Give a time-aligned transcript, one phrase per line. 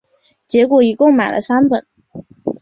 [0.47, 1.85] 结果就一共买了三本